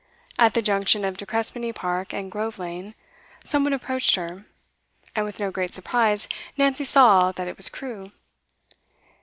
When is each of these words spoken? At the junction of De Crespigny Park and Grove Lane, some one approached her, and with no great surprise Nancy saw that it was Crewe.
At 0.39 0.55
the 0.55 0.63
junction 0.63 1.05
of 1.05 1.17
De 1.17 1.27
Crespigny 1.27 1.71
Park 1.71 2.11
and 2.11 2.31
Grove 2.31 2.57
Lane, 2.57 2.95
some 3.43 3.63
one 3.63 3.71
approached 3.71 4.15
her, 4.15 4.45
and 5.15 5.25
with 5.25 5.39
no 5.39 5.51
great 5.51 5.75
surprise 5.75 6.27
Nancy 6.57 6.85
saw 6.85 7.31
that 7.33 7.47
it 7.47 7.55
was 7.55 7.69
Crewe. 7.69 8.11